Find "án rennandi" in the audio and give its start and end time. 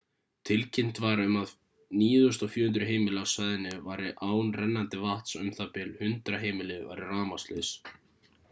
4.31-5.03